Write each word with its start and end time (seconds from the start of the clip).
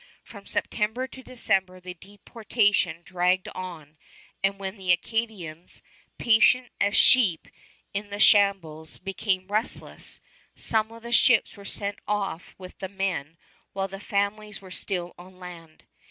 From 0.23 0.47
September 0.47 1.05
to 1.07 1.21
December 1.21 1.79
the 1.79 1.93
deportation 1.93 3.03
dragged 3.03 3.47
on, 3.49 3.97
and 4.41 4.57
when 4.57 4.75
the 4.75 4.91
Acadians, 4.91 5.83
patient 6.17 6.71
as 6.81 6.95
sheep 6.95 7.47
at 7.93 8.09
the 8.09 8.17
shambles, 8.17 8.97
became 8.97 9.45
restless, 9.47 10.19
some 10.55 10.91
of 10.91 11.03
the 11.03 11.11
ships 11.11 11.55
were 11.55 11.65
sent 11.65 11.99
off 12.07 12.55
with 12.57 12.79
the 12.79 12.89
men, 12.89 13.37
while 13.73 13.87
the 13.87 13.99
families 13.99 14.59
were 14.59 14.71
still 14.71 15.13
on 15.19 15.37
land. 15.39 15.83